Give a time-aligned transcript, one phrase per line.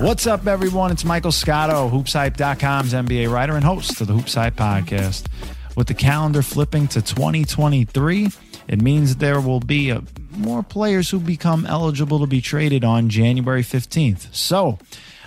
[0.00, 0.92] What's up, everyone?
[0.92, 5.26] It's Michael Scotto, hoopshype.com's NBA writer and host of the Hoops Hype podcast.
[5.76, 8.28] With the calendar flipping to 2023,
[8.68, 13.08] it means there will be a, more players who become eligible to be traded on
[13.08, 14.32] January 15th.
[14.32, 14.78] So,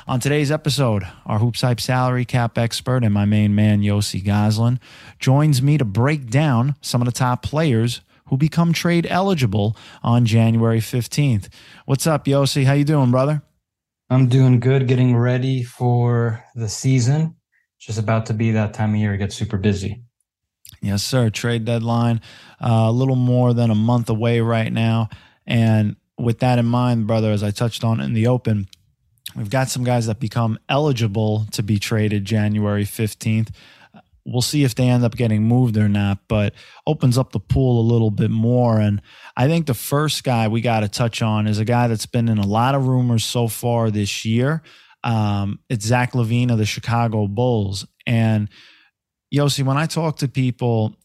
[0.07, 4.79] on today's episode, our Hoops Hype salary cap expert and my main man, Yossi Gozlan,
[5.19, 10.25] joins me to break down some of the top players who become trade eligible on
[10.25, 11.49] January 15th.
[11.85, 12.63] What's up, Yossi?
[12.63, 13.43] How you doing, brother?
[14.11, 17.37] I'm doing good, getting ready for the season.
[17.79, 20.03] Just about to be that time of year, it gets super busy.
[20.81, 21.29] Yes, sir.
[21.29, 22.19] Trade deadline,
[22.59, 25.07] uh, a little more than a month away right now.
[25.47, 28.67] And with that in mind, brother, as I touched on in the open,
[29.33, 33.51] we've got some guys that become eligible to be traded January 15th.
[34.25, 36.53] We'll see if they end up getting moved or not, but
[36.85, 38.79] opens up the pool a little bit more.
[38.79, 39.01] And
[39.35, 42.29] I think the first guy we got to touch on is a guy that's been
[42.29, 44.61] in a lot of rumors so far this year.
[45.03, 47.87] Um, it's Zach LaVine of the Chicago Bulls.
[48.05, 48.49] And
[49.33, 50.95] Yossi, when I talk to people,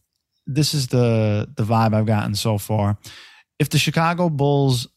[0.46, 2.98] this is the the vibe I've gotten so far.
[3.58, 4.88] If the Chicago Bulls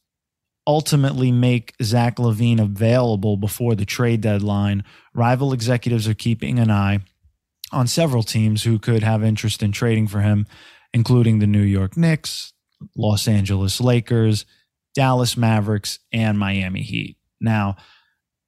[0.68, 4.84] ultimately make Zach LaVine available before the trade deadline,
[5.14, 7.00] rival executives are keeping an eye
[7.72, 10.46] on several teams who could have interest in trading for him,
[10.94, 12.54] including the New York Knicks,
[12.96, 14.46] Los Angeles Lakers,
[14.96, 17.18] Dallas Mavericks, and Miami Heat.
[17.40, 17.78] Now,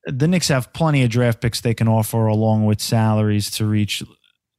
[0.06, 4.04] the Knicks have plenty of draft picks they can offer along with salaries to reach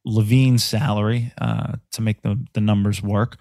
[0.07, 3.37] LaVine's salary uh, to make the, the numbers work.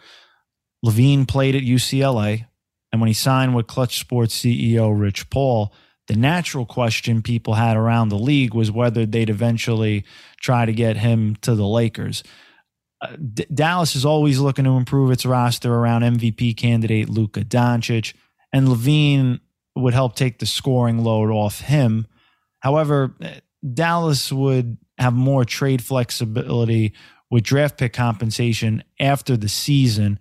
[0.85, 2.47] LaVine played at UCLA,
[2.91, 5.73] and when he signed with Clutch Sports CEO Rich Paul,
[6.09, 10.05] the natural question people had around the league was whether they'd eventually
[10.41, 12.23] try to get him to the Lakers.
[13.01, 18.15] Uh, D- Dallas is always looking to improve its roster around MVP candidate Luka Doncic,
[18.53, 19.41] and LaVine
[19.77, 22.07] would help take the scoring load off him.
[22.61, 23.17] However,
[23.75, 26.93] Dallas would have more trade flexibility
[27.31, 30.19] with draft pick compensation after the season,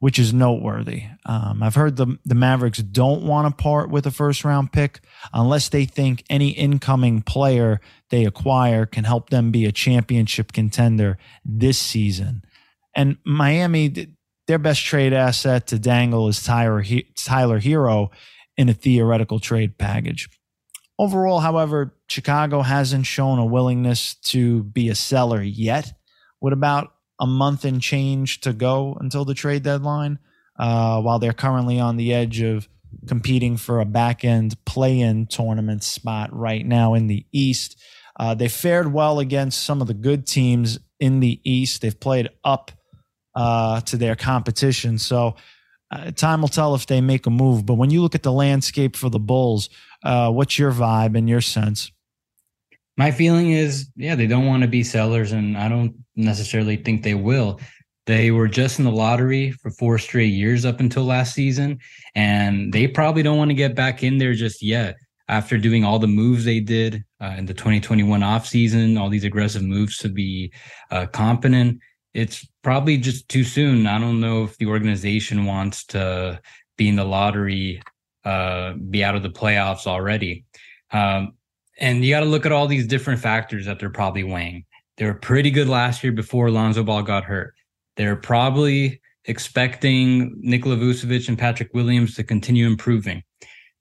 [0.00, 1.04] which is noteworthy.
[1.26, 5.00] Um, I've heard the, the Mavericks don't want to part with a first round pick
[5.32, 11.18] unless they think any incoming player they acquire can help them be a championship contender
[11.44, 12.42] this season.
[12.94, 14.14] And Miami,
[14.46, 16.84] their best trade asset to dangle is Tyler,
[17.16, 18.10] Tyler Herro
[18.56, 20.28] in a theoretical trade package.
[20.98, 25.92] Overall, however, Chicago hasn't shown a willingness to be a seller yet.
[26.38, 30.18] What about a month and change to go until the trade deadline,
[30.58, 32.68] uh, while they're currently on the edge of
[33.08, 37.80] competing for a back end play in tournament spot right now in the East.
[38.18, 41.82] Uh, they fared well against some of the good teams in the East.
[41.82, 42.70] They've played up
[43.34, 44.98] uh, to their competition.
[44.98, 45.34] So
[45.90, 47.66] uh, time will tell if they make a move.
[47.66, 49.68] But when you look at the landscape for the Bulls,
[50.04, 51.90] uh, what's your vibe and your sense?
[52.96, 57.02] My feeling is, yeah, they don't want to be sellers, and I don't necessarily think
[57.02, 57.60] they will.
[58.06, 61.78] They were just in the lottery for four straight years up until last season,
[62.14, 64.96] and they probably don't want to get back in there just yet.
[65.26, 69.62] After doing all the moves they did uh, in the 2021 offseason, all these aggressive
[69.62, 70.52] moves to be
[70.90, 71.80] uh, competent,
[72.12, 73.86] it's probably just too soon.
[73.86, 76.40] I don't know if the organization wants to
[76.76, 77.82] be in the lottery,
[78.24, 80.44] uh, be out of the playoffs already.
[80.90, 81.32] Um,
[81.78, 84.64] and you got to look at all these different factors that they're probably weighing.
[84.96, 87.54] They were pretty good last year before Lonzo Ball got hurt.
[87.96, 93.22] They're probably expecting Nikola Vucevic and Patrick Williams to continue improving.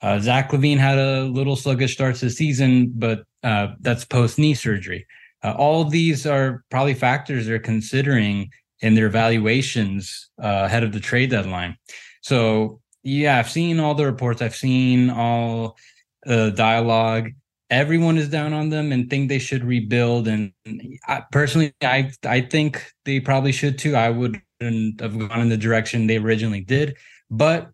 [0.01, 4.37] Uh, Zach LaVine had a little sluggish start to the season, but uh, that's post
[4.39, 5.05] knee surgery.
[5.43, 8.49] Uh, all these are probably factors they're considering
[8.79, 11.77] in their evaluations uh, ahead of the trade deadline.
[12.21, 15.77] So, yeah, I've seen all the reports, I've seen all
[16.23, 17.31] the dialogue
[17.73, 20.27] everyone is down on them and think they should rebuild.
[20.27, 20.53] And
[21.07, 23.95] I, personally, I I think they probably should too.
[23.95, 24.43] I wouldn't
[25.01, 26.97] have gone in the direction they originally did,
[27.29, 27.71] but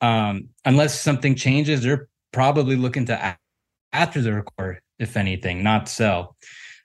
[0.00, 3.36] um, unless something changes, they're probably looking to
[3.92, 6.36] after the record, if anything, not sell.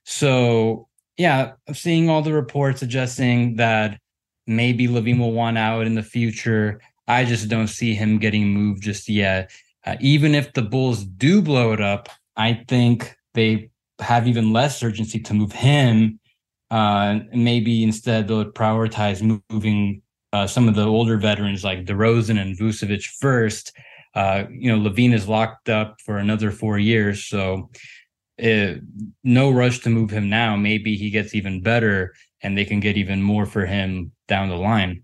[0.05, 0.87] So
[1.17, 3.99] yeah, I'm seeing all the reports suggesting that
[4.47, 6.81] maybe LaVine will want out in the future.
[7.07, 9.51] I just don't see him getting moved just yet.
[9.85, 13.69] Uh, even if the Bulls do blow it up, I think they
[13.99, 16.19] have even less urgency to move him.
[16.71, 20.01] Uh, maybe instead they'll prioritize moving
[20.33, 23.71] uh, some of the older veterans like DeRozan and Vucevic first.
[24.15, 27.69] Uh, you know, LaVine is locked up for another four years, so
[28.37, 28.81] it,
[29.23, 30.55] no rush to move him now.
[30.55, 34.55] Maybe he gets even better, and they can get even more for him down the
[34.55, 35.03] line.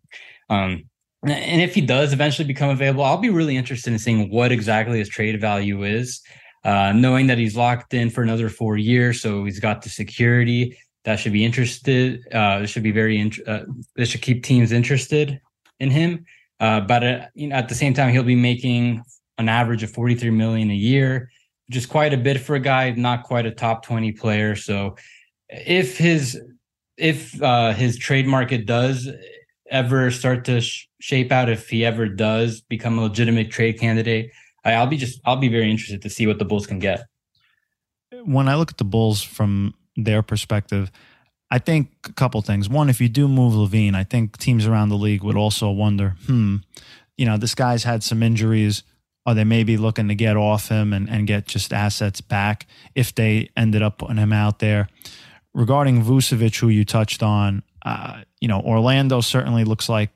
[0.50, 0.86] Um,
[1.24, 5.00] and if he does eventually become available, I'll be really interested in seeing what exactly
[5.00, 6.22] his trade value is.
[6.64, 10.78] Uh, knowing that he's locked in for another four years, so he's got the security
[11.06, 12.22] that should be interested.
[12.34, 13.20] Uh, should be very.
[13.20, 13.66] Int- uh,
[13.96, 15.40] this should keep teams interested
[15.80, 16.26] in him.
[16.60, 19.04] Uh, but uh, you know, at the same time, he'll be making
[19.38, 21.32] an average of 43 million a year,
[21.68, 24.56] which is quite a bit for a guy, not quite a top 20 player.
[24.56, 24.98] So
[25.48, 26.40] if his
[26.98, 29.08] if uh, his trade market does
[29.72, 34.32] ever start to sh- shape out, if he ever does become a legitimate trade candidate,
[34.66, 37.06] I'll be just I'll be very interested to see what the Bulls can get.
[38.24, 40.92] When I look at the Bulls from their perspective,
[41.52, 42.70] I think a couple things.
[42.70, 46.16] One, if you do move LaVine, I think teams around the league would also wonder,
[46.26, 46.58] hmm,
[47.18, 48.84] you know, this guy's had some injuries.
[49.26, 53.14] Are they maybe looking to get off him and, and get just assets back if
[53.14, 54.90] they ended up putting him out there?
[55.54, 60.12] Regarding Vucevic, who you touched on, uh, you know, Orlando certainly looks like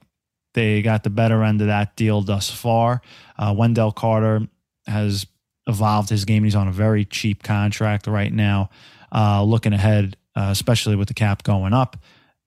[0.54, 3.02] they got the better end of that deal thus far.
[3.38, 4.48] Uh, Wendell Carter
[4.88, 5.26] has
[5.68, 6.44] evolved his game.
[6.44, 8.70] He's on a very cheap contract right now.
[9.12, 11.98] Uh, looking ahead, uh, especially with the cap going up.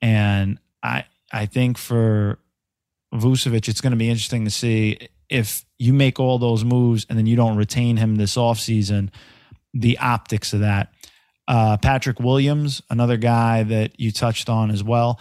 [0.03, 2.39] And I I think for
[3.15, 7.19] Vucevic, it's going to be interesting to see if you make all those moves and
[7.19, 9.11] then you don't retain him this offseason,
[9.75, 10.93] the optics of that.
[11.49, 15.21] Uh, Patrick Williams, another guy that you touched on as well.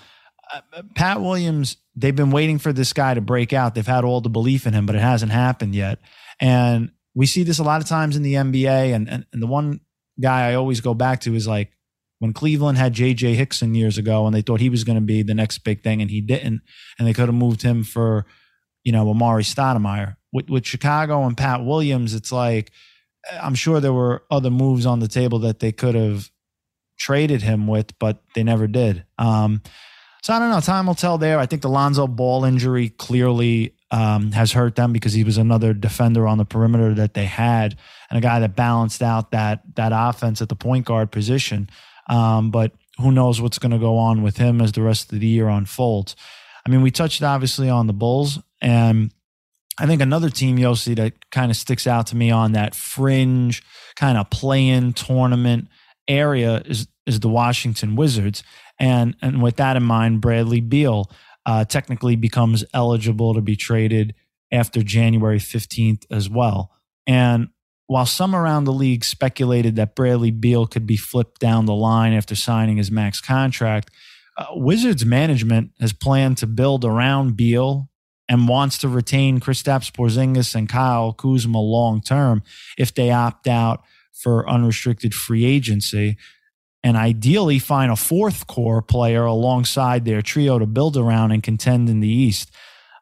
[0.53, 0.61] Uh,
[0.95, 3.75] Pat Williams, they've been waiting for this guy to break out.
[3.75, 5.99] They've had all the belief in him, but it hasn't happened yet.
[6.39, 8.93] And we see this a lot of times in the NBA.
[8.93, 9.79] And, and, and the one
[10.19, 11.71] guy I always go back to is like
[12.19, 13.35] when Cleveland had J.J.
[13.35, 16.01] Hickson years ago and they thought he was going to be the next big thing
[16.01, 16.61] and he didn't,
[16.97, 18.25] and they could have moved him for,
[18.83, 20.17] you know, Amar'e Stoudemire.
[20.33, 22.71] With, with Chicago and Pat Williams, it's like
[23.41, 26.29] I'm sure there were other moves on the table that they could have
[26.97, 29.05] traded him with, but they never did.
[29.17, 29.61] Um,
[30.25, 30.59] so I don't know.
[30.59, 31.37] Time will tell there.
[31.37, 35.71] I think the Lonzo Ball injury clearly um, has hurt them because he was another
[35.71, 37.77] defender on the perimeter that they had
[38.09, 41.69] and a guy that balanced out that that offense at the point guard position.
[42.09, 45.19] Um, but who knows what's going to go on with him as the rest of
[45.19, 46.15] the year unfolds.
[46.65, 49.13] I mean, we touched obviously on the Bulls, and
[49.79, 53.61] I think another team, Yossi, that kind of sticks out to me on that fringe
[53.95, 55.67] kind of play-in tournament
[56.07, 58.43] area is is the Washington Wizards.
[58.79, 61.09] And and with that in mind, Bradley Beal
[61.45, 64.15] uh, technically becomes eligible to be traded
[64.51, 66.71] after January 15th as well.
[67.07, 67.49] And
[67.87, 72.13] while some around the league speculated that Bradley Beal could be flipped down the line
[72.13, 73.91] after signing his max contract,
[74.37, 77.89] uh, Wizards management has planned to build around Beal
[78.27, 82.41] and wants to retain Kristaps Porzingis and Kyle Kuzma long term
[82.77, 86.17] if they opt out for unrestricted free agency
[86.85, 91.89] and ideally find a fourth core player alongside their trio to build around and contend
[91.89, 92.51] in the East.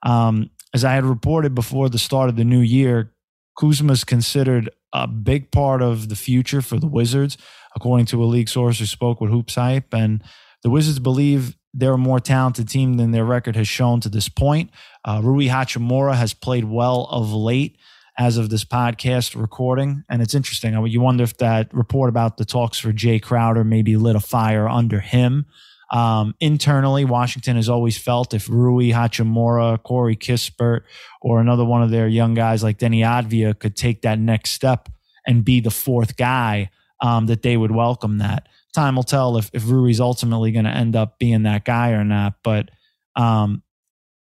[0.04, 3.12] Um, as I had reported before the start of the new year,
[3.60, 7.38] Kuzma is considered a big part of the future for the Wizards,
[7.76, 9.94] according to a league source who spoke with Hoops Hype.
[9.94, 10.24] And
[10.64, 14.30] the Wizards believe they're a more talented team than their record has shown to this
[14.30, 14.72] point.
[15.04, 17.78] Uh, Rui Hachimura has played well of late
[18.18, 20.04] as of this podcast recording.
[20.10, 20.74] And it's interesting.
[20.86, 24.70] You wonder if that report about the talks for Jae Crowder maybe lit a fire
[24.70, 25.46] under him.
[25.92, 30.82] Um, internally, Washington has always felt if Rui Hachimura, Corey Kispert,
[31.22, 34.90] or another one of their young guys like Deni Avdija could take that next step
[35.28, 36.70] and be the fourth guy,
[37.02, 38.48] um, that they would welcome that.
[38.74, 42.04] Time will tell if, if Rui's ultimately going to end up being that guy or
[42.04, 42.36] not.
[42.44, 42.70] But
[43.16, 43.62] um,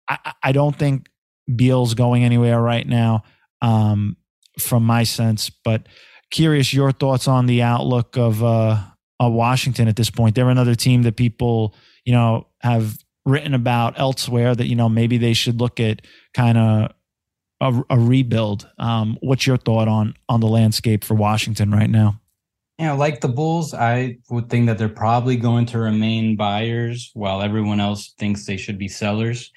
[0.07, 1.09] I, I don't think
[1.53, 3.23] Beal's going anywhere right now
[3.61, 4.17] um,
[4.59, 5.49] from my sense.
[5.49, 5.87] But
[6.31, 8.81] curious your thoughts on the outlook of uh,
[9.19, 10.35] Washington at this point.
[10.35, 15.17] They're another team that people you know have written about elsewhere that you know maybe
[15.17, 16.01] they should look at
[16.33, 16.91] kind of
[17.61, 18.69] a, a, rebuild.
[18.77, 22.21] Um, what's your thought on on the landscape for Washington right now?
[22.79, 27.41] Yeah, like the Bulls, I would think that they're probably going to remain buyers while
[27.41, 29.51] everyone else thinks they should be sellers.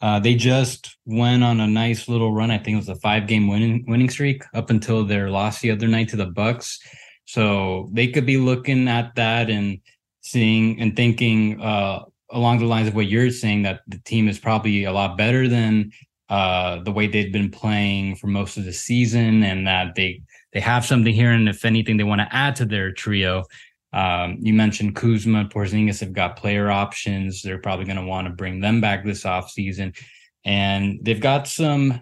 [0.00, 2.50] Uh, they just went on a nice little run.
[2.50, 5.70] I think it was a five game winning winning streak up until their loss the
[5.70, 6.78] other night to the Bucks.
[7.26, 9.78] So they could be looking at that and
[10.22, 14.38] seeing and thinking uh, along the lines of what you're saying that the team is
[14.38, 15.92] probably a lot better than
[16.28, 20.60] uh, the way they've been playing for most of the season, and that they they
[20.60, 23.44] have something here, and if anything, they want to add to their trio.
[23.92, 27.42] Um, you mentioned Kuzma, Porzingis have got player options.
[27.42, 29.96] They're probably going to want to bring them back this offseason.
[30.44, 32.00] And they've got some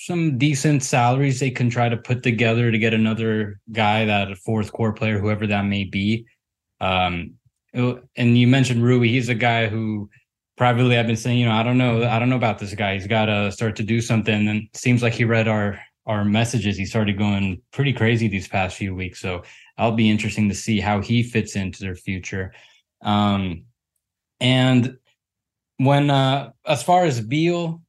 [0.00, 4.36] some decent salaries they can try to put together to get another guy that a
[4.36, 6.24] fourth core player, whoever that may be.
[6.80, 7.34] Um,
[7.74, 10.08] and you mentioned Rui, he's a guy who
[10.56, 12.94] privately I've been saying, you know, I don't know, I don't know about this guy.
[12.94, 14.46] He's got to start to do something.
[14.46, 18.76] And seems like he read our our messages, he started going pretty crazy these past
[18.76, 19.20] few weeks.
[19.20, 19.42] So
[19.76, 22.52] I'll be interesting to see how he fits into their future.
[23.02, 23.64] Um,
[24.40, 24.96] and
[25.76, 27.82] when uh, as far as Beal,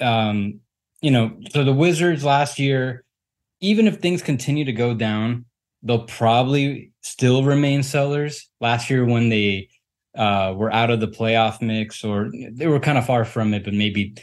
[0.00, 0.60] um,
[1.02, 3.04] you know, so the Wizards last year,
[3.60, 5.44] even if things continue to go down,
[5.82, 8.48] they'll probably still remain sellers.
[8.60, 9.68] Last year, when they
[10.16, 13.64] uh, were out of the playoff mix, or they were kind of far from it,
[13.64, 14.14] but maybe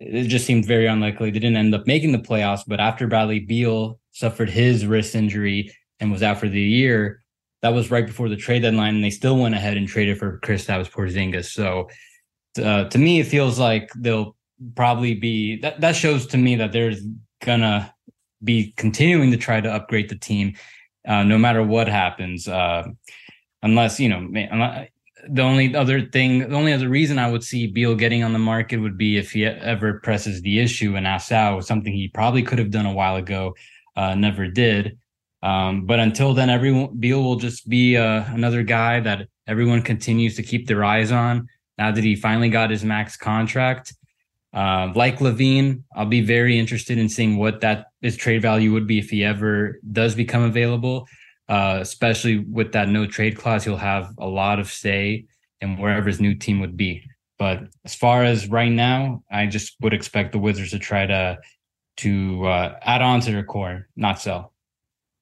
[0.00, 1.30] it just seemed very unlikely.
[1.30, 2.62] They didn't end up making the playoffs.
[2.66, 7.22] But after Bradley Beal suffered his wrist injury and was out for the year,
[7.62, 10.38] that was right before the trade deadline, and they still went ahead and traded for
[10.38, 11.52] Chris Kristaps Porzingis.
[11.52, 11.90] So
[12.62, 14.34] uh, to me, it feels like they'll
[14.74, 15.80] probably be that.
[15.82, 17.02] That shows to me that there's
[17.44, 17.94] gonna
[18.42, 20.54] be continuing to try to upgrade the team,
[21.06, 22.48] uh, no matter what happens.
[22.48, 22.88] Uh,
[23.62, 24.26] unless you know,
[25.28, 28.38] the only other thing, the only other reason I would see Beal getting on the
[28.38, 32.42] market would be if he ever presses the issue and asks out, something he probably
[32.42, 33.54] could have done a while ago,
[33.96, 34.98] uh, never did.
[35.42, 40.36] Um, but until then, everyone Beal will just be uh, another guy that everyone continues
[40.36, 41.48] to keep their eyes on.
[41.78, 43.94] Now that he finally got his max contract,
[44.52, 48.86] uh, like LaVine, I'll be very interested in seeing what that his trade value would
[48.86, 51.06] be if he ever does become available.
[51.50, 55.24] Uh, especially with that no trade clause, he'll have a lot of say
[55.60, 57.02] in wherever his new team would be.
[57.40, 61.38] But as far as right now, I just would expect the Wizards to try to
[61.96, 64.52] to uh, add on to their core, not sell.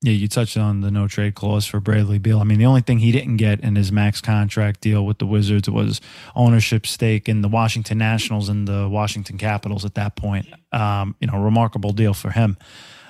[0.03, 2.41] Yeah, you touched on the no trade clause for Bradley Beal.
[2.41, 5.27] I mean, the only thing he didn't get in his max contract deal with the
[5.27, 6.01] Wizards was
[6.37, 10.47] ownership stake in the Washington Nationals and the Washington Capitals at that point.
[10.73, 12.59] Um, you know, remarkable deal for him.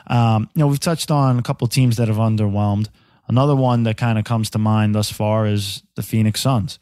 [0.07, 2.89] Um, you know, we've touched on a couple teams that have underwhelmed.
[3.29, 6.79] Another one that kind of comes to mind thus far is the Phoenix Suns.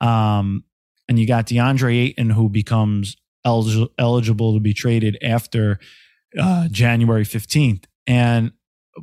[0.00, 0.64] Um,
[1.08, 5.78] and you got DeAndre Ayton, who becomes eligible, to be traded after
[6.38, 7.84] uh, January 15th.
[8.06, 8.52] And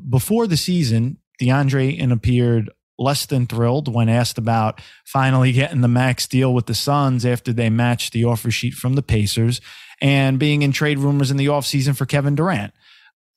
[0.09, 2.69] before the season, DeAndre Ayton appeared
[3.00, 7.51] less than thrilled when asked about finally getting the max deal with the Suns after
[7.51, 9.62] they matched the offer sheet from the Pacers
[10.00, 12.73] and being in trade rumors in the offseason for Kevin Durant.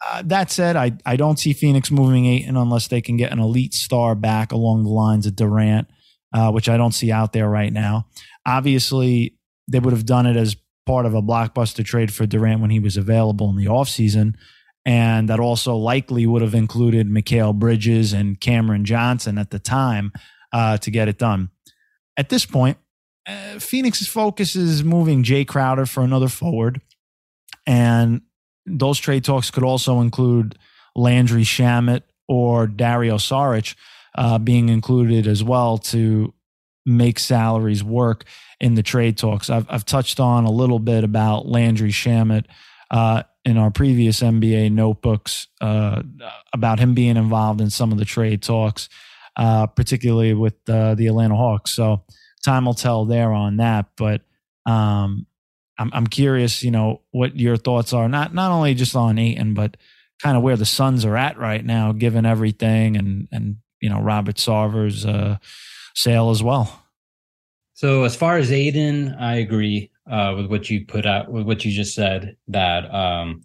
[0.04, 3.38] Uh, that said, I, I don't see Phoenix moving Ayton unless they can get an
[3.38, 5.88] elite star back along the lines of Durant,
[6.34, 8.06] uh, which I don't see out there right now.
[8.46, 9.36] Obviously,
[9.68, 12.78] they would have done it as part of a blockbuster trade for Durant when he
[12.78, 14.34] was available in the offseason.
[14.84, 20.12] And that also likely would have included Mikal Bridges and Cameron Johnson at the time
[20.52, 21.50] uh, to get it done.
[22.16, 22.78] At this point,
[23.26, 26.80] uh, Phoenix's focus is moving Jae Crowder for another forward.
[27.66, 28.20] And
[28.66, 30.58] those trade talks could also include
[30.94, 33.74] Landry Shamet or Dario Saric
[34.16, 36.32] uh, being included as well to
[36.84, 38.24] make salaries work
[38.60, 39.50] in the trade talks.
[39.50, 42.46] I've, I've touched on a little bit about Landry Shamet
[42.90, 46.02] uh, in our previous NBA notebooks uh,
[46.52, 48.88] about him being involved in some of the trade talks,
[49.36, 51.72] uh, particularly with uh, the Atlanta Hawks.
[51.72, 52.04] So
[52.44, 53.86] time will tell there on that.
[53.96, 54.22] But
[54.64, 55.25] um,
[55.78, 59.54] I'm, I'm curious, you know, what your thoughts are, not not only just on Ayton,
[59.54, 59.76] but
[60.22, 64.00] kind of where the Suns are at right now, given everything, and and you know
[64.00, 65.36] Robert Sarver's uh,
[65.94, 66.82] sale as well.
[67.74, 71.64] So as far as Ayton, I agree uh, with what you put out with what
[71.64, 72.36] you just said.
[72.48, 73.44] That um,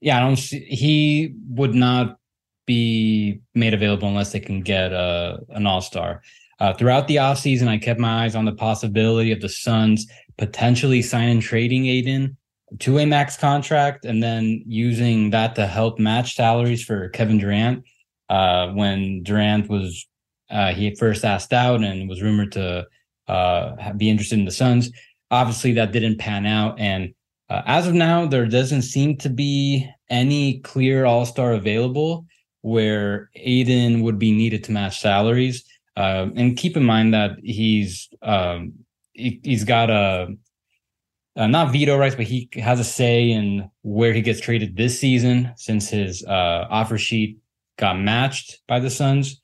[0.00, 0.36] yeah, I don't.
[0.36, 2.18] See, he would not
[2.66, 6.22] be made available unless they can get a, uh, an All Star.
[6.60, 10.06] Uh, throughout the offseason, I kept my eyes on the possibility of the Suns
[10.38, 12.36] potentially signing trading Ayton
[12.80, 17.84] to a max contract and then using that to help match salaries for Kevin Durant.
[18.28, 20.06] Uh, when Durant was
[20.50, 22.86] uh, he first asked out and was rumored to
[23.28, 24.90] uh, be interested in the Suns.
[25.30, 27.14] Obviously, that didn't pan out, and
[27.48, 32.26] uh, as of now, there doesn't seem to be any clear All Star available
[32.60, 35.64] where Ayton would be needed to match salaries.
[35.96, 38.72] Uh, and keep in mind that he's um,
[39.12, 40.28] he, has got a
[41.36, 44.98] uh, not veto rights, but he has a say in where he gets traded this
[44.98, 47.38] season since his uh, offer sheet
[47.78, 49.40] got matched by the Suns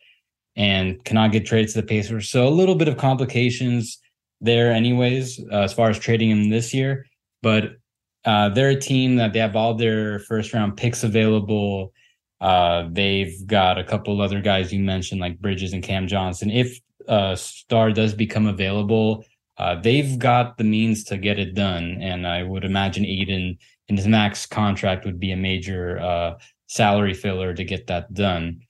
[0.54, 2.28] and cannot get traded to the Pacers.
[2.28, 3.98] So a little bit of complications
[4.40, 7.06] there, anyways, uh, as far as trading him this year.
[7.42, 7.76] But
[8.24, 11.92] uh, they're a team that they have all their first round picks available.
[12.40, 16.50] Uh, they've got a couple other guys you mentioned, like Bridges and Cam Johnson.
[16.50, 19.24] If a star does become available,
[19.58, 21.98] uh, they've got the means to get it done.
[22.00, 26.38] And I would imagine Ayton in his max contract would be a major uh,
[26.68, 28.60] salary filler to get that done.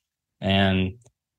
[0.41, 0.95] And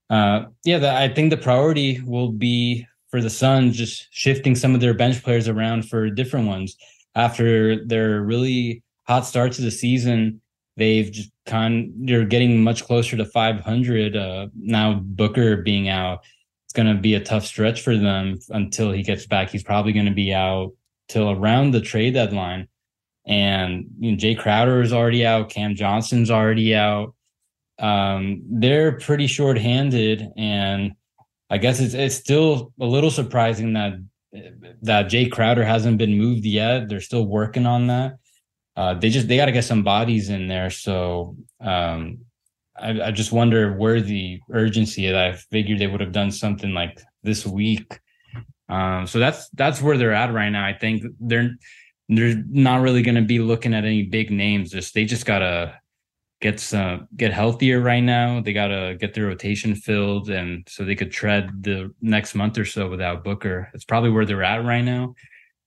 [0.09, 4.75] uh, yeah, the, I think the priority will be for the Suns just shifting some
[4.75, 6.75] of their bench players around for different ones
[7.15, 10.41] after their really hot start to the season.
[10.77, 16.23] they've just kind they're getting much closer to 500 uh, now booker being out
[16.69, 19.49] it's going to be a tough stretch for them until he gets back.
[19.49, 20.73] He's probably going to be out
[21.07, 22.67] till around the trade deadline.
[23.25, 25.49] And you know, Jae Crowder is already out.
[25.49, 27.15] Cam johnson's already out.
[27.79, 30.27] Um, they're pretty short-handed.
[30.37, 30.93] And
[31.49, 33.93] i guess it's it's still a little surprising that
[34.83, 36.87] that Jae Crowder hasn't been moved yet.
[36.87, 38.19] They're still working on that.
[38.75, 40.69] Uh, they just they got to get some bodies in there.
[40.69, 42.19] So um,
[42.81, 45.15] I, I, just wonder where the urgency is.
[45.15, 47.99] I figured they would have done something like this week.
[48.69, 50.65] Um, so that's that's where they're at right now.
[50.65, 51.55] I think they're
[52.07, 54.71] they're not really going to be looking at any big names.
[54.71, 55.79] Just they just gotta
[56.41, 58.41] get some get healthier right now.
[58.41, 62.65] They gotta get their rotation filled, and so they could tread the next month or
[62.65, 63.69] so without Booker.
[63.73, 65.15] It's probably where they're at right now.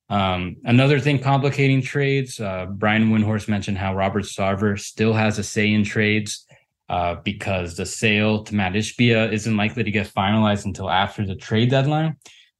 [0.08, 5.42] Um, another thing complicating trades, uh, Brian Windhorst mentioned how Robert Sarver still has a
[5.42, 6.46] say in trades
[6.92, 11.34] uh, because the sale to Mat Ishbia isn't likely to get finalized until after the
[11.34, 12.16] trade deadline.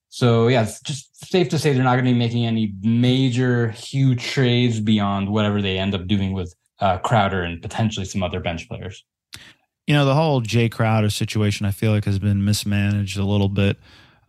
[0.09, 3.69] So yeah, it's just safe to say they're not going to be making any major,
[3.73, 8.41] huge trades beyond whatever they end up doing with uh, Crowder and potentially some other
[8.41, 9.05] bench players.
[9.87, 13.51] You know, the whole Jae Crowder situation, I feel like has been mismanaged a little
[13.51, 13.77] bit.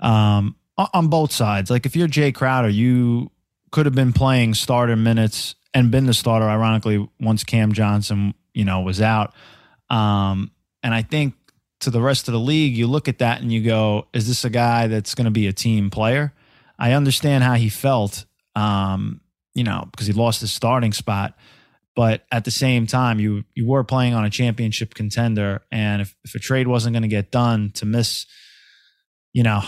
[0.01, 1.69] Um, on both sides.
[1.69, 3.31] Like if you're Jae Crowder, you
[3.71, 6.49] could have been playing starter minutes and been the starter.
[6.49, 9.33] Ironically, once Cam Johnson, you know, was out.
[9.93, 11.35] Um, and I think
[11.81, 14.43] to the rest of the league, you look at that and you go, "Is this
[14.43, 16.33] a guy that's going to be a team player?"
[16.79, 19.21] I understand how he felt, um,
[19.53, 21.37] you know, because he lost his starting spot.
[21.95, 26.15] But at the same time, you you were playing on a championship contender, and if,
[26.23, 28.25] if a trade wasn't going to get done, to miss,
[29.31, 29.61] you know,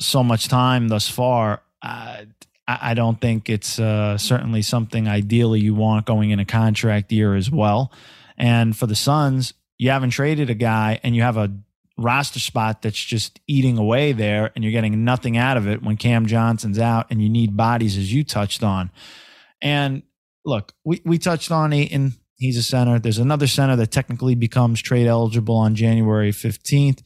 [0.00, 2.26] so much time thus far, I,
[2.66, 7.36] I don't think it's uh, certainly something ideally you want going in a contract year
[7.36, 7.92] as well.
[8.36, 11.52] And for the Suns, you haven't traded a guy and you have a
[11.96, 15.96] roster spot that's just eating away there and you're getting nothing out of it when
[15.96, 18.90] Cam Johnson's out and you need bodies as you touched on.
[19.60, 20.02] And
[20.44, 22.14] look, we, we touched on Ayton.
[22.36, 22.98] He's a center.
[22.98, 27.02] There's another center that technically becomes trade eligible on January 15th.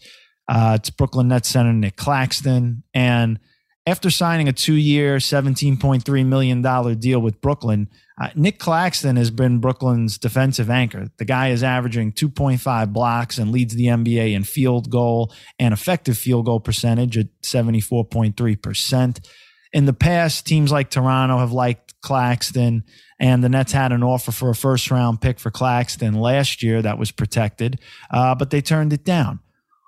[0.47, 2.83] Uh, it's Brooklyn Nets center Nic Claxton.
[2.93, 3.39] And
[3.87, 7.89] after signing a two year, $17.3 million deal with Brooklyn,
[8.21, 11.09] uh, Nic Claxton has been Brooklyn's defensive anchor.
[11.17, 16.17] The guy is averaging 2.5 blocks and leads the NBA in field goal and effective
[16.17, 19.27] field goal percentage at 74.3%.
[19.73, 22.85] In the past, teams like Toronto have liked Claxton,
[23.19, 26.83] and the Nets had an offer for a first round pick for Claxton last year
[26.83, 29.41] that was protected, uh, but they turned it down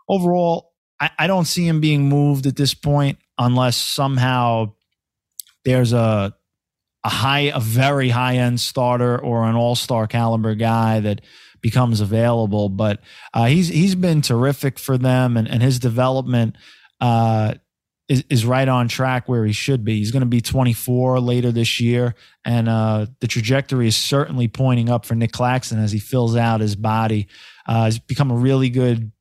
[0.09, 4.73] overall, I, I don't see him being moved at this point unless somehow
[5.65, 6.35] there's a
[7.05, 11.21] a high, a very high end starter or an all star caliber guy that
[11.61, 12.69] becomes available.
[12.69, 13.01] But
[13.33, 16.57] uh, he's he's been terrific for them, and, and his development
[17.01, 17.55] uh,
[18.09, 19.99] is is right on track where he should be.
[19.99, 24.89] He's going to be 24 later this year, and uh, the trajectory is certainly pointing
[24.89, 27.29] up for Nic Claxton as he fills out his body.
[27.67, 29.13] Uh, he's become a really good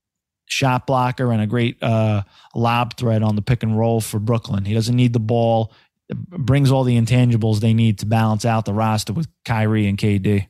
[0.54, 2.24] shot blocker and a great uh,
[2.56, 4.66] lob threat on the pick and roll for Brooklyn.
[4.66, 5.74] He doesn't need the ball.
[6.10, 9.98] It brings all the intangibles they need to balance out the roster with Kyrie and
[9.98, 10.48] KD.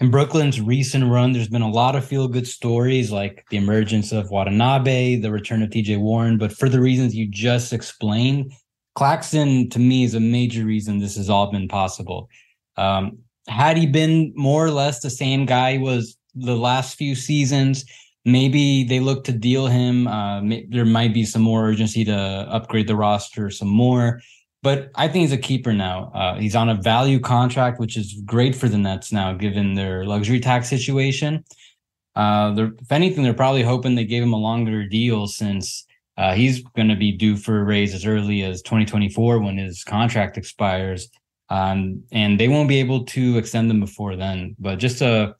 [0.00, 4.12] In Brooklyn's recent run, there's been a lot of feel good stories like the emergence
[4.12, 6.38] of Watanabe, the return of TJ Warren.
[6.38, 8.52] But for the reasons you just explained,
[8.94, 12.28] Claxton to me is a major reason this has all been possible.
[12.76, 17.84] Um, had he been more or less the same guy was the last few seasons,
[18.24, 20.06] maybe they look to deal him.
[20.06, 24.20] Uh, there might be some more urgency to upgrade the roster some more.
[24.62, 26.12] But I think he's a keeper now.
[26.14, 30.04] Uh, he's on a value contract, which is great for the Nets now, given their
[30.04, 31.44] luxury tax situation.
[32.14, 35.86] Uh, if anything, they're probably hoping they gave him a longer deal since
[36.18, 39.82] uh, he's going to be due for a raise as early as 2024 when his
[39.82, 41.08] contract expires.
[41.48, 44.54] Um, and they won't be able to extend them before then.
[44.58, 45.34] But just a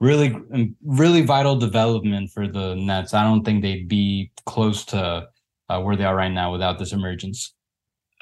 [0.00, 3.14] really um, really vital development for the Nets.
[3.14, 5.28] I don't think they'd be close to
[5.68, 7.52] uh, where they are right now without this emergence.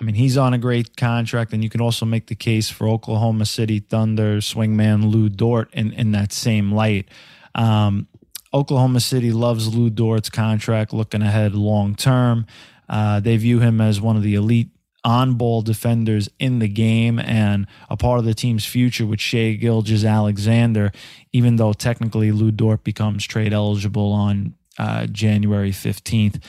[0.01, 2.89] I mean, he's on a great contract, and you can also make the case for
[2.89, 7.09] Oklahoma City Thunder swingman Lu Dort in, in that same light.
[7.55, 8.09] Um,
[8.53, 12.47] Oklahoma City loves Lu Dort's contract, looking ahead long term.
[12.89, 14.71] Uh, they view him as one of the elite
[15.05, 19.53] on ball defenders in the game and a part of the team's future with Shai
[19.53, 20.93] Gilgeous-Alexander,
[21.33, 26.43] even though technically Lu Dort becomes trade eligible on uh, January 15th.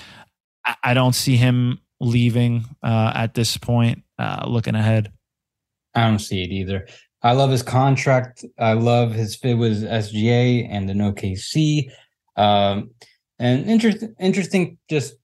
[0.66, 5.12] I, I, don't see him leaving uh, at this point, uh, looking ahead.
[5.94, 6.88] I don't see it either.
[7.22, 8.46] I love his contract.
[8.60, 11.90] I love his fit with SGA and an OKC.
[12.36, 12.92] Um,
[13.40, 13.66] and
[14.20, 15.16] interesting, just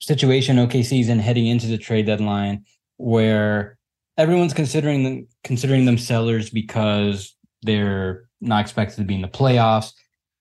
[0.00, 2.64] situation OKC's in heading into the trade deadline,
[2.96, 3.78] where
[4.16, 9.92] everyone's considering them considering them sellers because they're not expected to be in the playoffs.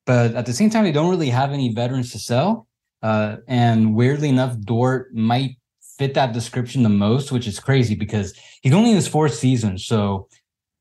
[0.05, 2.67] But at the same time, they don't really have any veterans to sell.
[3.01, 5.57] Uh, and weirdly enough, Dort might
[5.97, 9.77] fit that description the most, which is crazy because he's only in his fourth season.
[9.77, 10.27] So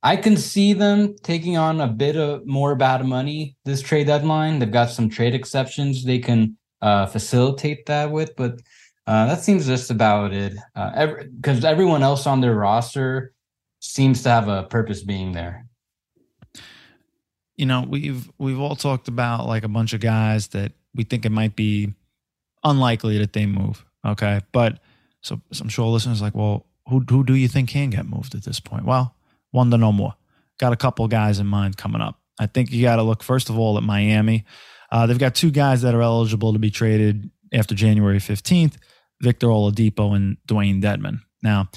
[0.03, 4.59] I can see them taking on a bit of more bad money this trade deadline.
[4.59, 8.61] They've got some trade exceptions they can uh, facilitate that with, but
[9.07, 10.53] uh, that seems just about it.
[10.75, 13.35] Because uh, every, everyone else on their roster
[13.81, 15.67] seems to have a purpose being there.
[17.57, 21.25] You know, we've we've all talked about like a bunch of guys that we think
[21.25, 21.93] it might be
[22.65, 23.85] unlikely that they move.
[24.05, 24.81] Okay, but
[25.21, 28.35] so, so I'm sure listeners like, well, who who do you think can get moved
[28.35, 28.85] at this point?
[28.85, 29.15] Well,
[29.53, 30.15] one to no more.
[30.59, 32.19] Got a couple guys in mind coming up.
[32.41, 34.45] I think you got to look first of all at Miami.
[34.91, 38.75] Uh, they've got two guys that are eligible to be traded after January 15th
[39.21, 41.21] Victor Oladipo and Dewayne Dedmon.
[41.43, 41.69] Now,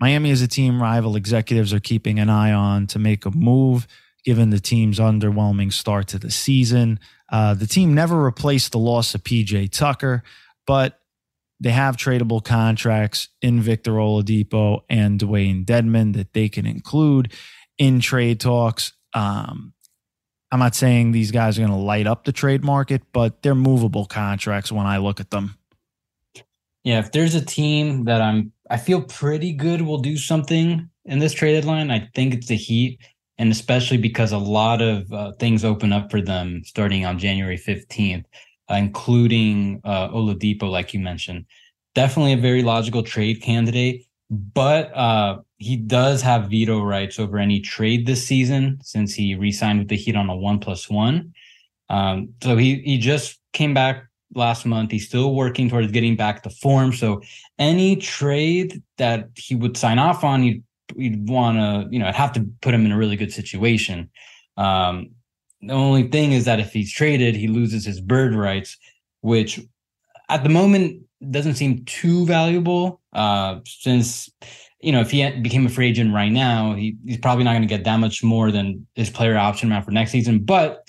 [0.00, 3.86] Miami is a team rival executives are keeping an eye on to make a move
[4.24, 6.98] given the team's underwhelming start to the season.
[7.30, 10.22] Uh, the team never replaced the loss of PJ Tucker,
[10.66, 11.00] but
[11.60, 17.32] they have tradable contracts in Victor Oladipo and Dewayne Dedmon that they can include
[17.78, 18.92] in trade talks.
[19.14, 19.72] Um,
[20.50, 23.54] I'm not saying these guys are going to light up the trade market, but they're
[23.54, 25.56] movable contracts when I look at them.
[26.84, 31.18] Yeah, if there's a team that I'm, I feel pretty good will do something in
[31.18, 31.90] this trade deadline.
[31.90, 33.00] I think it's the Heat,
[33.38, 37.58] and especially because a lot of uh, things open up for them starting on January
[37.58, 38.24] 15th
[38.70, 41.46] uh, including uh, Oladipo, like you mentioned.
[41.94, 47.60] Definitely a very logical trade candidate, but uh, he does have veto rights over any
[47.60, 51.34] trade this season since he re-signed with the Heat on a one plus one.
[51.90, 54.90] Um, so he he just came back last month.
[54.90, 56.92] He's still working towards getting back to form.
[56.92, 57.22] So
[57.58, 60.62] any trade that he would sign off on, you'd,
[60.96, 64.10] you'd want to, you know, have to put him in a really good situation.
[64.56, 65.10] Um,
[65.60, 68.76] the only thing is that if he's traded, he loses his bird rights,
[69.20, 69.60] which
[70.28, 73.00] at the moment doesn't seem too valuable.
[73.12, 74.28] Uh, since
[74.82, 77.62] you know, if he became a free agent right now, he, he's probably not going
[77.62, 80.40] to get that much more than his player option amount for next season.
[80.40, 80.81] But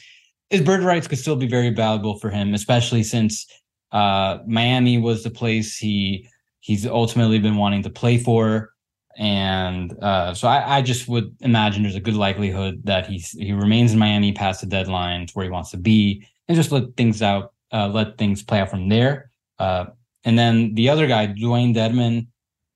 [0.54, 3.48] his bird rights could still be very valuable for him, especially since
[3.92, 6.30] uh, Miami was the place he
[6.62, 8.74] he's ultimately been wanting to play for
[9.18, 13.54] and uh, so I, I, just would imagine there's a good likelihood that he he
[13.54, 16.96] remains in Miami past the deadline to where he wants to be, and just let
[16.98, 19.30] things out, uh, let things play out from there.
[19.60, 19.86] Uh,
[20.24, 22.28] and then the other guy, Dewayne Dedmon,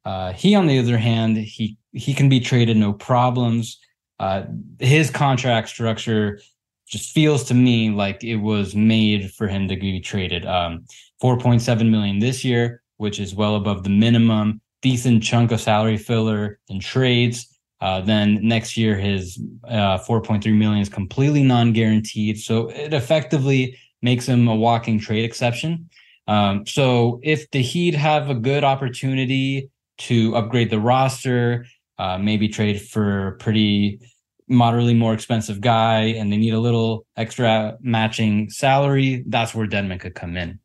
[0.05, 3.79] uh, he on the other hand, he he can be traded no problems.
[4.19, 4.43] Uh,
[4.79, 6.39] his contract structure
[6.87, 10.45] just feels to me like it was made for him to be traded.
[10.45, 10.85] Um,
[11.21, 16.59] 4.7 million this year, which is well above the minimum decent chunk of salary filler
[16.69, 17.47] in trades.
[17.81, 24.25] Uh, then next year, his uh, 4.3 million is completely non-guaranteed, so it effectively makes
[24.27, 25.89] him a walking trade exception.
[26.27, 29.69] Um, so if the Heat have a good opportunity
[29.99, 31.65] to upgrade the roster,
[31.97, 33.99] uh, maybe trade for pretty
[34.47, 39.99] moderately more expensive guy, and they need a little extra matching salary, that's where Dedmon
[39.99, 40.59] could come in.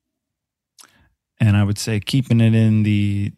[1.40, 3.32] And I would say keeping it in the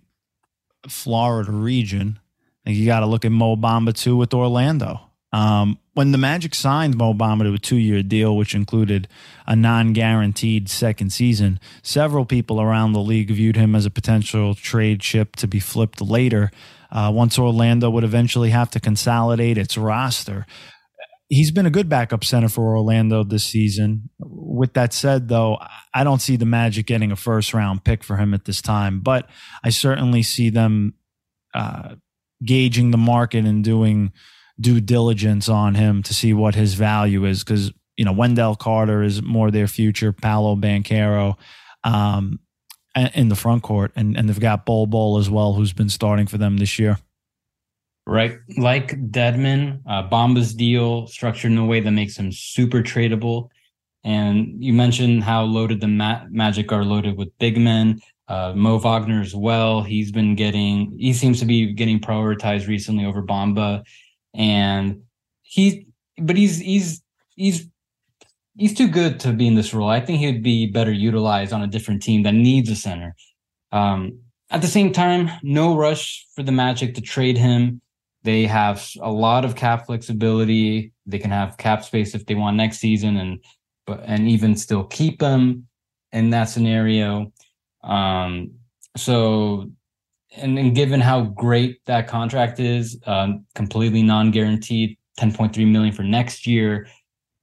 [0.88, 2.18] Florida region,
[2.64, 5.00] I think you got to look at Mo Bamba too with Orlando.
[5.32, 9.08] Um, when the Magic signed Mo Bamba to a two year deal, which included
[9.46, 14.54] a non guaranteed second season, several people around the league viewed him as a potential
[14.54, 16.50] trade chip to be flipped later
[16.94, 20.46] uh, once Orlando would eventually have to consolidate its roster.
[21.28, 24.10] He's been a good backup center for Orlando this season.
[24.20, 25.58] With that said, though,
[25.92, 29.00] I don't see the Magic getting a first round pick for him at this time,
[29.00, 29.28] but
[29.64, 30.94] I certainly see them
[31.52, 31.96] uh,
[32.44, 34.12] gauging the market and doing
[34.60, 39.02] due diligence on him to see what his value is because you know Wendell Carter
[39.02, 41.36] is more their future, Paolo Banchero
[41.84, 42.38] um,
[42.94, 46.26] in the front court, and and they've got Bol Bol as well, who's been starting
[46.26, 46.98] for them this year.
[48.06, 53.48] Right, like Dedmon, uh, Bamba's deal structured in a way that makes him super tradable.
[54.04, 58.00] And you mentioned how loaded the Ma- Magic are loaded with big men.
[58.28, 59.82] Uh, Mo Wagner as well.
[59.82, 63.82] He's been getting, he seems to be getting prioritized recently over Bamba,
[64.34, 65.02] And
[65.42, 65.86] he,
[66.18, 67.02] but he's, he's,
[67.36, 67.68] he's,
[68.56, 69.88] he's too good to be in this role.
[69.88, 73.14] I think he would be better utilized on a different team that needs a center.
[73.72, 77.80] Um, at the same time, no rush for the Magic to trade him.
[78.22, 80.92] They have a lot of cap flexibility.
[81.06, 83.44] They can have cap space if they want next season, and
[83.86, 85.66] but and even still keep them
[86.12, 87.32] in that scenario.
[87.82, 88.52] Um,
[88.96, 89.70] so,
[90.36, 96.46] and, and given how great that contract is, um, completely non-guaranteed, 10.3 million for next
[96.46, 96.86] year.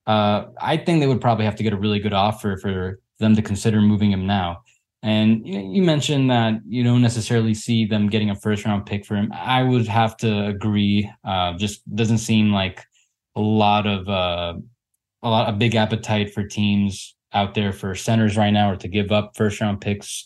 [0.08, 3.36] Uh, I think they would probably have to get a really good offer for them
[3.36, 4.64] to consider moving him now.
[5.04, 9.16] And you, mentioned that you don't necessarily see them getting a first round pick for
[9.16, 9.32] him.
[9.34, 11.10] I would have to agree.
[11.24, 12.84] Uh, just doesn't seem like
[13.36, 14.54] a lot of uh,
[15.24, 18.88] a lot a big appetite for teams out there for centers right now or to
[18.88, 20.26] give up first round picks.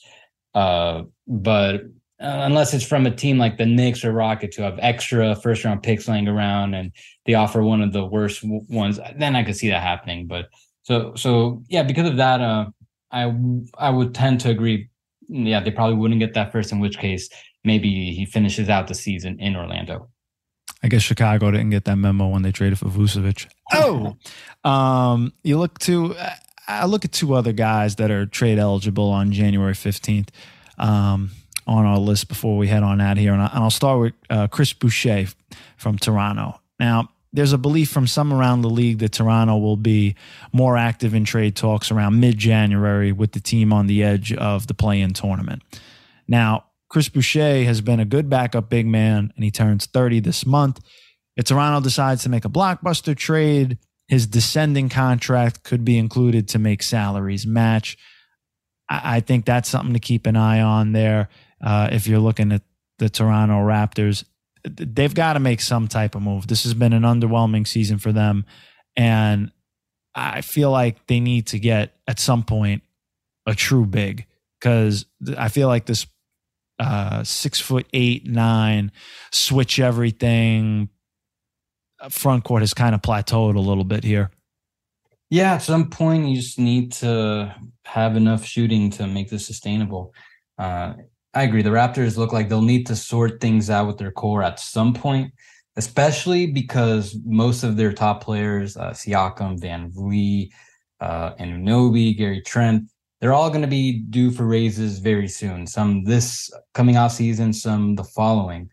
[0.54, 1.84] Uh, but
[2.22, 5.66] uh, unless it's from a team like the Knicks or Rockets who have extra first
[5.66, 6.92] round picks laying around and
[7.26, 10.26] they offer one of the worst ones, then I could see that happening.
[10.26, 10.48] But
[10.84, 12.68] so so yeah, because of that, uh,
[13.12, 13.34] I
[13.78, 14.90] I would tend to agree.
[15.28, 16.72] Yeah, they probably wouldn't get that first.
[16.72, 17.30] In which case,
[17.66, 20.10] maybe he finishes out the season in Orlando.
[20.84, 23.48] I guess Chicago didn't get that memo when they traded for Vucevic.
[23.74, 24.16] Oh,
[24.70, 26.16] um, you look to.
[26.68, 30.32] I look at two other guys that are trade eligible on January fifteenth
[30.78, 31.32] um,
[31.68, 34.48] on our list before we head on out here, and, I, will start with uh,
[34.48, 35.28] Chris Boucher
[35.78, 36.60] from Toronto.
[36.80, 40.16] Now, there's a belief from some around the league that Toronto will be
[40.54, 44.68] more active in trade talks around mid January with the team on the edge of
[44.68, 45.62] the play in tournament.
[46.28, 50.46] Now, Chris Boucher has been a good backup big man, and he turns 30 this
[50.46, 50.80] month.
[51.36, 56.60] If Toronto decides to make a blockbuster trade, his descending contract could be included to
[56.60, 57.98] make salaries match.
[58.90, 61.30] I, I think that's something to keep an eye on there.
[61.66, 62.62] Uh, if you're looking at
[63.00, 64.24] the Toronto Raptors,
[64.64, 66.48] they've got to make some type of move.
[66.48, 68.46] This has been an underwhelming season for them.
[68.96, 69.52] And
[70.14, 72.84] I feel like they need to get at some point
[73.46, 74.26] a true big
[74.60, 75.06] because
[75.38, 76.08] I feel like this
[76.80, 78.92] uh, six foot eight, nine,
[79.32, 80.90] switch everything
[82.00, 84.32] uh, front court has kind of plateaued a little bit here.
[85.30, 90.14] Yeah, at some point you just need to have enough shooting to make this sustainable.
[90.58, 90.94] Uh,
[91.36, 91.62] I agree.
[91.62, 94.94] The Raptors look like they'll need to sort things out with their core at some
[94.94, 95.34] point,
[95.76, 100.52] especially because most of their top players, uh, Siakam, VanVleet,
[101.02, 105.68] uh, Anunoby, Gary Trent, they're all going to be due for raises very soon.
[105.68, 108.70] Some this coming off season, some the following.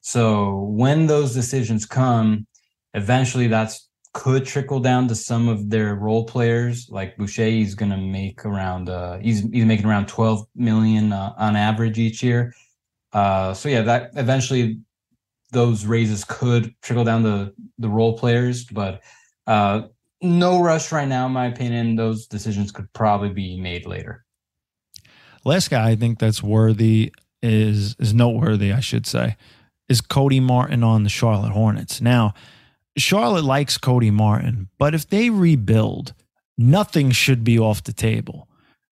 [0.00, 2.46] So when those decisions come,
[2.92, 6.88] eventually that's could trickle down to some of their role players.
[6.88, 11.34] Like Boucher, he's going to make around uh, he's he's making around 12 million uh,
[11.36, 12.54] on average each year.
[13.12, 14.80] Uh, so yeah, that eventually
[15.52, 19.02] those raises could trickle down the the role players, but
[19.46, 19.82] uh,
[20.22, 21.26] no rush right now.
[21.26, 24.24] In my opinion, those decisions could probably be made later.
[25.44, 29.36] Last guy I think that's worthy is is noteworthy, I should say,
[29.88, 32.00] is Cody Martin on the Charlotte Hornets.
[32.00, 32.32] Now
[32.96, 36.14] Charlotte likes Cody Martin, but if they rebuild,
[36.56, 38.48] nothing should be off the table.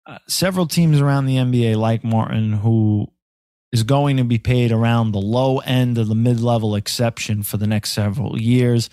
[0.05, 3.11] Uh, several teams around the NBA like Martin, who
[3.71, 7.57] is going to be paid around the low end of the mid level exception for
[7.57, 8.89] the next several years.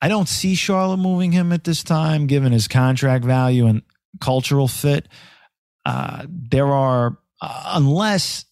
[0.00, 3.82] I don't see Charlotte moving him at this time, given his contract value and
[4.20, 5.08] cultural fit.
[5.84, 8.44] Uh, there are, uh, unless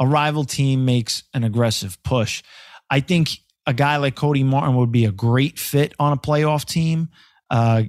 [0.00, 2.42] a rival team makes an aggressive push,
[2.90, 3.30] I think
[3.66, 7.08] a guy like Cody Martin would be a great fit on a playoff team,
[7.50, 7.82] uh,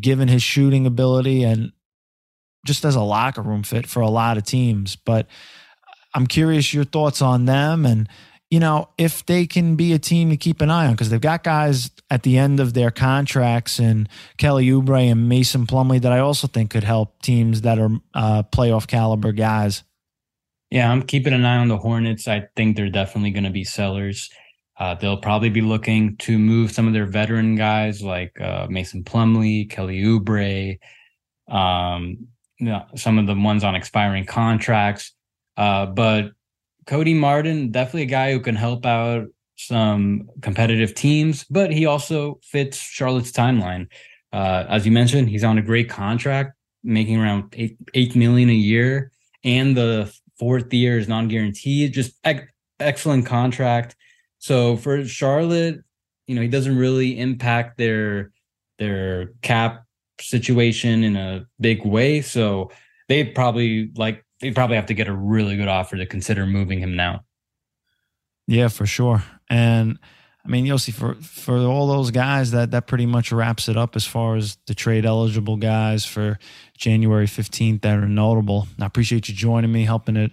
[0.00, 1.72] given his shooting ability and
[2.66, 4.96] just as a locker room fit for a lot of teams.
[4.96, 5.26] But
[6.14, 8.08] I'm curious your thoughts on them and
[8.50, 11.20] you know if they can be a team to keep an eye on because they've
[11.20, 16.12] got guys at the end of their contracts and Kelly Oubre and Mason Plumlee that
[16.12, 19.82] I also think could help teams that are uh, playoff caliber guys.
[20.70, 22.28] Yeah, I'm keeping an eye on the Hornets.
[22.28, 24.30] I think they're definitely going to be sellers.
[24.78, 29.02] Uh, they'll probably be looking to move some of their veteran guys like uh, Mason
[29.02, 30.78] Plumlee, Kelly Oubre,
[31.48, 35.12] um, you know, some of the ones on expiring contracts.
[35.56, 36.30] Uh, but
[36.86, 42.38] Cody Martin, definitely a guy who can help out some competitive teams, but he also
[42.44, 43.88] fits Charlotte's timeline.
[44.32, 48.54] Uh, as you mentioned, he's on a great contract, making around eight, eight million a
[48.54, 49.10] year,
[49.42, 51.92] and the fourth year is non-guaranteed.
[51.92, 53.96] Just ec- excellent contract.
[54.38, 55.82] So for Charlotte,
[56.26, 58.32] you know, he doesn't really impact their
[58.78, 59.84] their cap
[60.20, 62.20] situation in a big way.
[62.20, 62.70] So
[63.08, 66.78] they probably like they probably have to get a really good offer to consider moving
[66.78, 67.24] him now.
[68.46, 69.24] Yeah, for sure.
[69.50, 69.98] And
[70.44, 73.76] I mean, you'll see for for all those guys that that pretty much wraps it
[73.76, 76.38] up as far as the trade eligible guys for
[76.76, 78.68] January 15th that are notable.
[78.80, 80.32] I appreciate you joining me, helping it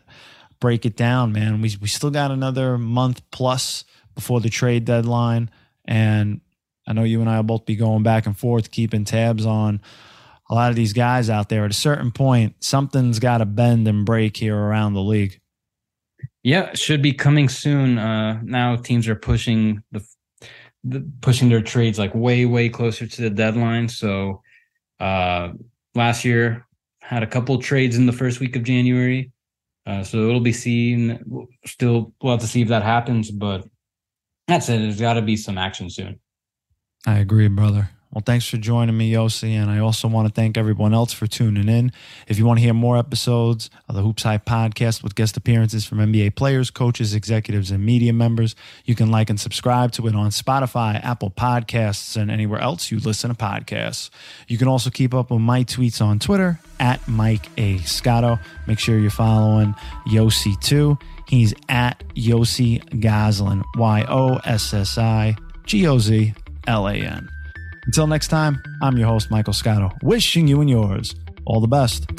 [0.59, 1.61] break it down, man.
[1.61, 3.83] We we still got another month plus
[4.15, 5.51] before the trade deadline.
[5.85, 6.41] And
[6.87, 9.81] I know you and I will both be going back and forth, keeping tabs on
[10.49, 11.65] a lot of these guys out there.
[11.65, 15.39] At a certain point, something's got to bend and break here around the league.
[16.43, 17.97] Yeah, should be coming soon.
[17.97, 20.05] Uh, now teams are pushing the,
[20.83, 23.89] the pushing their trades like way way closer to the deadline.
[23.89, 24.43] So
[24.99, 25.53] uh,
[25.95, 26.67] last year
[27.01, 29.31] had a couple trades in the first week of January.
[29.87, 31.47] Uh, so it'll be seen.
[31.65, 33.31] Still, we'll have to see if that happens.
[33.31, 33.67] But
[34.47, 34.79] that's it.
[34.79, 36.19] There's got to be some action soon.
[37.05, 37.89] I agree, brother.
[38.15, 39.49] Well, thanks for joining me, Yossi.
[39.55, 41.91] And I also want to thank everyone else for tuning in.
[42.29, 45.97] If you want to hear more episodes of the HoopsHype podcast with guest appearances from
[45.97, 48.55] NBA players, coaches, executives, and media members,
[48.85, 52.99] you can like and subscribe to it on Spotify, Apple Podcasts, and anywhere else you
[52.99, 54.09] listen to podcasts.
[54.47, 57.79] You can also keep up with my tweets on Twitter at Mike A.
[57.79, 58.39] Scotto.
[58.65, 59.75] Make sure you're following
[60.07, 60.97] Yossi too.
[61.27, 65.35] He's at Yossi Gozlan, Y O S S I
[65.65, 66.33] G O Z
[66.67, 67.27] L A N.
[67.85, 72.09] Until next time, I'm your host, Michael Scotto, wishing you and yours all the best.